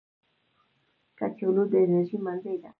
کچالو 1.17 1.63
د 1.71 1.73
انرژۍ 1.85 2.17
منبع 2.25 2.55
ده 2.61 2.69